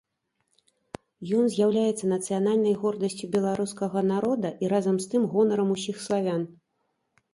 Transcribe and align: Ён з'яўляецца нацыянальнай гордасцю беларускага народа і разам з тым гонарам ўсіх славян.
Ён 1.39 1.45
з'яўляецца 1.55 2.05
нацыянальнай 2.13 2.75
гордасцю 2.85 3.25
беларускага 3.37 3.99
народа 4.13 4.49
і 4.65 4.73
разам 4.75 4.95
з 5.05 5.15
тым 5.15 5.23
гонарам 5.35 5.69
ўсіх 5.79 5.97
славян. 6.07 6.43